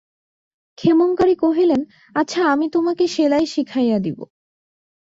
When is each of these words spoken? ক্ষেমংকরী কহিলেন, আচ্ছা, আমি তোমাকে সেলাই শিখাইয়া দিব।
ক্ষেমংকরী 0.77 1.35
কহিলেন, 1.35 1.81
আচ্ছা, 2.15 2.41
আমি 2.45 2.65
তোমাকে 2.69 3.03
সেলাই 3.07 3.45
শিখাইয়া 3.45 3.97
দিব। 3.99 4.19